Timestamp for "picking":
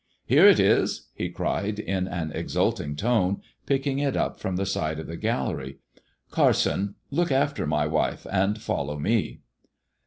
3.67-3.99